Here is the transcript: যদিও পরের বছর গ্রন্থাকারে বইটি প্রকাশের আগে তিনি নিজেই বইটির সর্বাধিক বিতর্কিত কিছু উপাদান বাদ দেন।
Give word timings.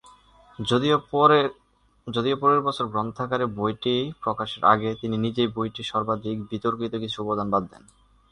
যদিও 0.59 0.97
পরের 2.41 2.61
বছর 2.61 2.85
গ্রন্থাকারে 2.87 3.45
বইটি 3.57 3.95
প্রকাশের 4.23 4.63
আগে 4.65 4.89
তিনি 5.01 5.15
নিজেই 5.17 5.49
বইটির 5.55 5.89
সর্বাধিক 5.91 6.37
বিতর্কিত 6.49 6.93
কিছু 6.95 7.17
উপাদান 7.23 7.47
বাদ 7.49 7.63
দেন। 7.71 7.83